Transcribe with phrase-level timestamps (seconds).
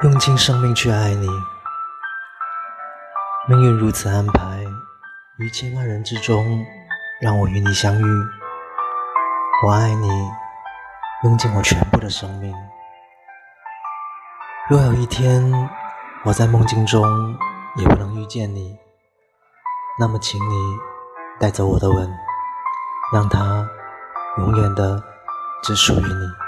[0.00, 1.26] 用尽生命去爱你。
[3.48, 4.64] 命运如此安排
[5.38, 6.64] 于千万人之中
[7.20, 8.04] 让我与你相遇。
[9.66, 10.08] 我爱你
[11.24, 12.54] 用尽我全部的生命。
[14.70, 15.68] 若有一天
[16.22, 17.36] 我在梦境中
[17.74, 18.78] 也不能遇见你
[19.98, 20.78] 那么请你
[21.40, 22.08] 带走我的吻
[23.12, 23.68] 让它
[24.36, 25.02] 永远的
[25.64, 26.47] 只属于你。